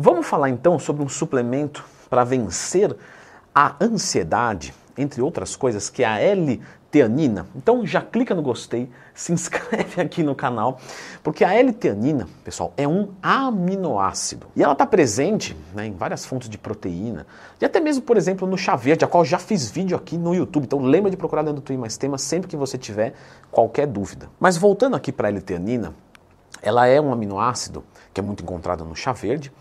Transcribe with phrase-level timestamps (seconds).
[0.00, 2.96] Vamos falar então sobre um suplemento para vencer
[3.52, 7.48] a ansiedade, entre outras coisas, que é a L-teanina.
[7.56, 10.78] Então já clica no gostei, se inscreve aqui no canal,
[11.20, 14.46] porque a L-teanina, pessoal, é um aminoácido.
[14.54, 17.26] E ela está presente né, em várias fontes de proteína,
[17.60, 20.32] e até mesmo, por exemplo, no chá verde, a qual já fiz vídeo aqui no
[20.32, 20.62] YouTube.
[20.62, 23.14] Então lembra de procurar dentro do Twin Mais Temas sempre que você tiver
[23.50, 24.28] qualquer dúvida.
[24.38, 25.92] Mas voltando aqui para a L-teanina,
[26.62, 29.52] ela é um aminoácido que é muito encontrado no chá verde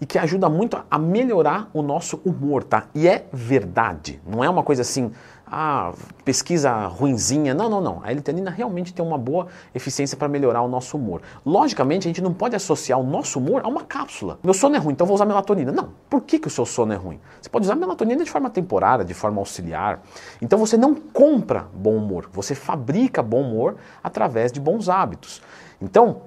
[0.00, 2.86] e que ajuda muito a melhorar o nosso humor, tá?
[2.94, 5.12] E é verdade, não é uma coisa assim,
[5.46, 5.92] ah,
[6.24, 7.54] pesquisa ruinzinha.
[7.54, 8.00] Não, não, não.
[8.02, 11.22] A L-teanina realmente tem uma boa eficiência para melhorar o nosso humor.
[11.44, 14.38] Logicamente, a gente não pode associar o nosso humor a uma cápsula.
[14.42, 15.70] Meu sono é ruim, então vou usar melatonina.
[15.70, 15.90] Não.
[16.08, 17.20] Por que, que o seu sono é ruim?
[17.40, 20.02] Você pode usar melatonina de forma temporária, de forma auxiliar.
[20.40, 25.42] Então você não compra bom humor, você fabrica bom humor através de bons hábitos.
[25.80, 26.22] Então,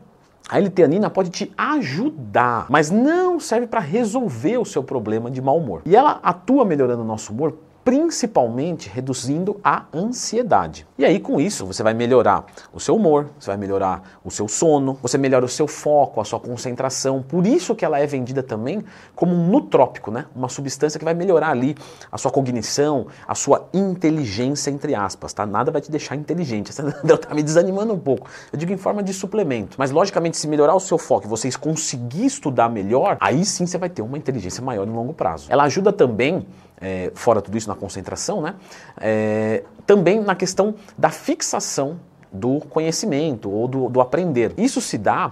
[0.50, 5.58] a L-teanina pode te ajudar, mas não serve para resolver o seu problema de mau
[5.58, 5.82] humor.
[5.86, 10.85] E ela atua melhorando o nosso humor principalmente reduzindo a ansiedade.
[10.98, 14.46] E aí, com isso, você vai melhorar o seu humor, você vai melhorar o seu
[14.46, 17.24] sono, você melhora o seu foco, a sua concentração.
[17.24, 18.84] Por isso que ela é vendida também
[19.15, 20.26] como um nutrópico, né?
[20.35, 21.77] Uma substância que vai melhorar ali
[22.12, 25.46] a sua cognição, a sua inteligência, entre aspas, tá?
[25.46, 26.71] Nada vai te deixar inteligente.
[26.71, 28.27] Essa tá me desanimando um pouco.
[28.52, 29.77] Eu digo em forma de suplemento.
[29.80, 33.77] Mas, logicamente, se melhorar o seu foco e vocês conseguir estudar melhor, aí sim você
[33.77, 35.48] vai ter uma inteligência maior no longo prazo.
[35.49, 36.46] Ela ajuda também
[36.80, 38.56] é, fora tudo isso na concentração, né?
[39.00, 42.00] É, também na questão da fixação
[42.32, 44.54] do conhecimento ou do, do aprender.
[44.58, 45.32] Isso se dá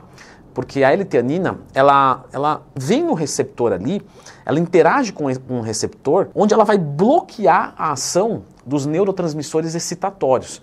[0.56, 4.02] porque a L-teanina, ela, ela vem no receptor ali,
[4.46, 10.62] ela interage com um receptor, onde ela vai bloquear a ação dos neurotransmissores excitatórios.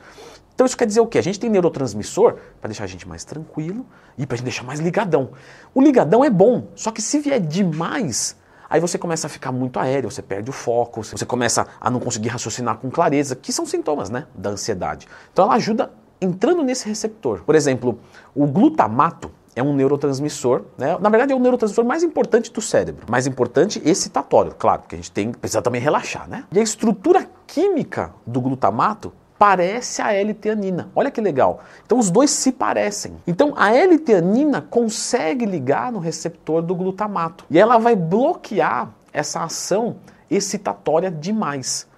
[0.54, 1.18] Então isso quer dizer o quê?
[1.18, 3.84] A gente tem neurotransmissor para deixar a gente mais tranquilo
[4.16, 5.30] e para a gente deixar mais ligadão.
[5.74, 8.34] O ligadão é bom, só que se vier demais,
[8.72, 12.00] Aí você começa a ficar muito aéreo, você perde o foco, você começa a não
[12.00, 15.06] conseguir raciocinar com clareza, que são sintomas né, da ansiedade.
[15.30, 17.42] Então ela ajuda entrando nesse receptor.
[17.42, 17.98] Por exemplo,
[18.34, 20.96] o glutamato é um neurotransmissor, né?
[20.98, 24.98] na verdade é o neurotransmissor mais importante do cérebro, mais importante excitatório, claro, porque a
[24.98, 26.44] gente tem precisa também relaxar, né?
[26.50, 30.88] E a estrutura química do glutamato parece a L-teanina.
[30.94, 31.64] Olha que legal.
[31.84, 33.16] Então os dois se parecem.
[33.26, 39.96] Então a L-teanina consegue ligar no receptor do glutamato e ela vai bloquear essa ação
[40.30, 41.88] excitatória demais.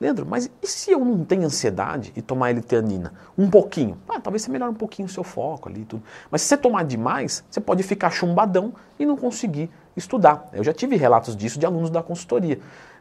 [0.00, 3.12] Leandro, mas e se eu não tenho ansiedade e tomar L-teanina?
[3.36, 3.98] Um pouquinho.
[4.08, 6.02] Ah, talvez você melhore um pouquinho o seu foco ali e tudo.
[6.30, 10.48] Mas se você tomar demais, você pode ficar chumbadão e não conseguir estudar.
[10.50, 12.58] Eu já tive relatos disso de alunos da consultoria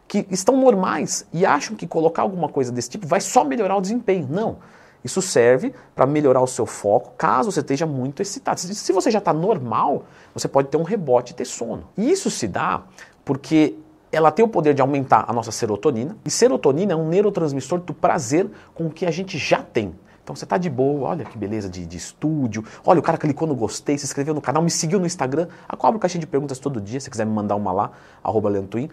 [0.08, 3.82] que estão normais e acham que colocar alguma coisa desse tipo vai só melhorar o
[3.82, 4.28] desempenho.
[4.30, 4.58] Não.
[5.04, 8.60] Isso serve para melhorar o seu foco caso você esteja muito excitado.
[8.60, 11.88] Se você já está normal, você pode ter um rebote e ter sono.
[11.96, 12.84] E isso se dá
[13.24, 13.76] porque
[14.12, 16.18] ela tem o poder de aumentar a nossa serotonina.
[16.26, 19.94] E serotonina é um neurotransmissor do prazer com o que a gente já tem.
[20.24, 22.66] Então você está de boa, olha que beleza de, de, estúdio.
[22.84, 25.48] Olha, o cara clicou no gostei, se inscreveu no canal, me seguiu no Instagram.
[25.70, 27.92] A cobra caixinha de perguntas todo dia, se quiser me mandar uma lá,
[28.24, 28.90] arroba Leantuin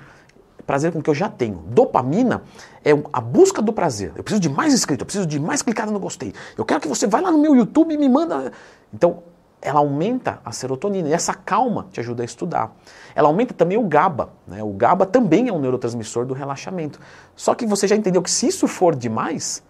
[0.66, 1.58] prazer com o que eu já tenho.
[1.68, 2.42] Dopamina
[2.84, 4.12] é a busca do prazer.
[4.16, 6.32] Eu preciso de mais inscrito, eu preciso de mais clicada no gostei.
[6.56, 8.52] Eu quero que você vá lá no meu YouTube e me manda.
[8.92, 9.22] Então,
[9.62, 12.74] ela aumenta a serotonina e essa calma te ajuda a estudar.
[13.14, 14.30] Ela aumenta também o GABA.
[14.46, 14.62] Né?
[14.62, 16.98] O GABA também é um neurotransmissor do relaxamento.
[17.36, 19.62] Só que você já entendeu que se isso for demais,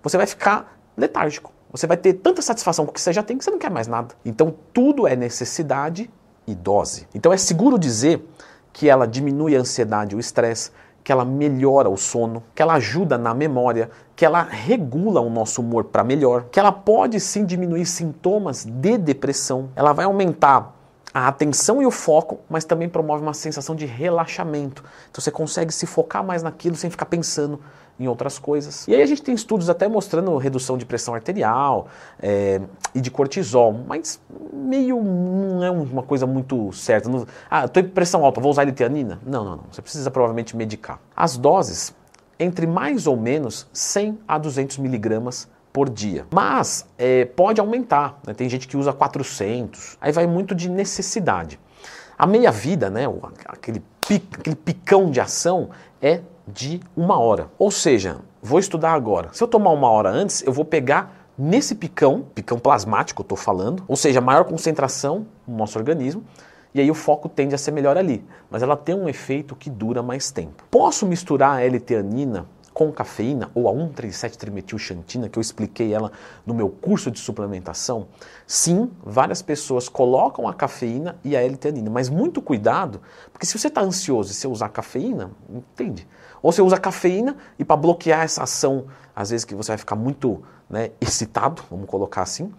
[0.00, 1.52] você vai ficar letárgico.
[1.72, 3.70] Você vai ter tanta satisfação com o que você já tem que você não quer
[3.70, 4.14] mais nada.
[4.24, 6.08] Então, tudo é necessidade
[6.46, 7.08] e dose.
[7.12, 8.24] Então, é seguro dizer
[8.72, 10.70] que ela diminui a ansiedade, o estresse,
[11.02, 15.60] que ela melhora o sono, que ela ajuda na memória, que ela regula o nosso
[15.60, 20.74] humor para melhor, que ela pode sim diminuir sintomas de depressão, ela vai aumentar
[21.12, 24.84] a atenção e o foco, mas também promove uma sensação de relaxamento.
[25.10, 27.60] Então você consegue se focar mais naquilo sem ficar pensando
[27.98, 28.88] em outras coisas.
[28.88, 31.88] E aí a gente tem estudos até mostrando redução de pressão arterial
[32.18, 32.60] é,
[32.94, 34.18] e de cortisol, mas
[34.52, 37.10] meio não é uma coisa muito certa.
[37.10, 39.20] Não, ah, estou com pressão alta, vou usar litianina?
[39.26, 39.64] Não, não, não.
[39.70, 40.98] Você precisa provavelmente medicar.
[41.14, 41.94] As doses,
[42.38, 46.26] entre mais ou menos 100 a 200 miligramas por dia.
[46.30, 48.34] Mas é, pode aumentar, né?
[48.34, 51.58] tem gente que usa 400, aí vai muito de necessidade.
[52.18, 53.04] A meia-vida, né,
[53.46, 53.82] aquele,
[54.38, 55.70] aquele picão de ação,
[56.02, 57.48] é de uma hora.
[57.58, 59.30] Ou seja, vou estudar agora.
[59.32, 63.38] Se eu tomar uma hora antes, eu vou pegar nesse picão, picão plasmático eu estou
[63.38, 66.22] falando, ou seja, maior concentração no nosso organismo,
[66.74, 68.24] e aí o foco tende a ser melhor ali.
[68.50, 70.64] Mas ela tem um efeito que dura mais tempo.
[70.70, 72.46] Posso misturar a L-teanina
[72.80, 76.10] com cafeína, ou a 137-trimetilxantina, que eu expliquei ela
[76.46, 78.08] no meu curso de suplementação,
[78.46, 83.68] sim, várias pessoas colocam a cafeína e a L-teanina, mas muito cuidado, porque se você
[83.68, 86.08] está ansioso e você usar cafeína, entende?
[86.40, 89.96] Ou você usa cafeína e para bloquear essa ação, às vezes que você vai ficar
[89.96, 92.50] muito né, excitado, vamos colocar assim,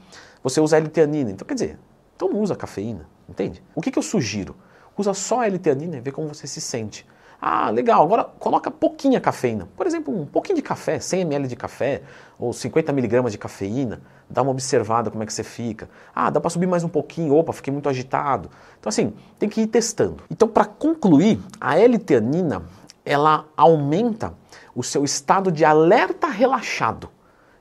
[0.44, 1.31] você usa L-teanina.
[1.31, 1.79] Então, quer dizer,
[2.15, 3.63] então não usa cafeína, entende?
[3.73, 4.56] O que, que eu sugiro?
[4.95, 7.07] Usa só L-teanina e vê como você se sente.
[7.42, 9.68] Ah, legal, agora coloca pouquinha cafeína.
[9.76, 12.04] Por exemplo, um pouquinho de café, 100 ml de café
[12.38, 14.00] ou 50 miligramas de cafeína.
[14.30, 15.90] Dá uma observada como é que você fica.
[16.14, 17.34] Ah, dá para subir mais um pouquinho.
[17.34, 18.52] Opa, fiquei muito agitado.
[18.80, 20.18] Então assim, tem que ir testando.
[20.30, 22.62] Então para concluir, a L-teanina,
[23.04, 24.36] ela aumenta
[24.76, 27.10] o seu estado de alerta relaxado.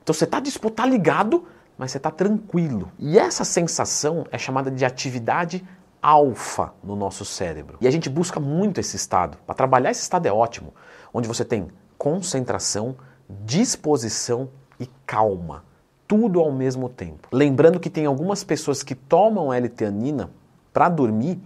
[0.03, 1.43] Então você está disposto, ligado,
[1.75, 2.91] mas você está tranquilo.
[2.99, 5.65] E essa sensação é chamada de atividade
[6.01, 7.77] alfa no nosso cérebro.
[7.81, 9.37] E a gente busca muito esse estado.
[9.45, 10.73] Para trabalhar esse estado é ótimo,
[11.13, 11.67] onde você tem
[11.97, 12.95] concentração,
[13.29, 14.49] disposição
[14.79, 15.63] e calma,
[16.07, 17.27] tudo ao mesmo tempo.
[17.31, 20.31] Lembrando que tem algumas pessoas que tomam L-teanina
[20.73, 21.39] para dormir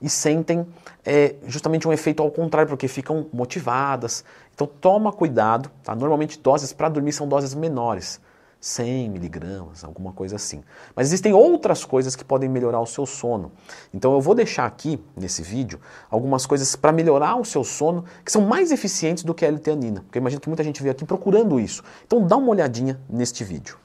[0.00, 0.66] e sentem
[1.04, 4.24] é, justamente um efeito ao contrário, porque ficam motivadas.
[4.54, 5.94] Então toma cuidado, tá?
[5.94, 8.20] Normalmente doses para dormir são doses menores.
[8.62, 10.62] 100 miligramas, alguma coisa assim.
[10.94, 13.50] Mas existem outras coisas que podem melhorar o seu sono.
[13.92, 18.30] Então eu vou deixar aqui, nesse vídeo, algumas coisas para melhorar o seu sono que
[18.30, 20.02] são mais eficientes do que a L-teanina.
[20.02, 21.82] Porque eu imagino que muita gente veio aqui procurando isso.
[22.06, 23.81] Então dá uma olhadinha neste vídeo.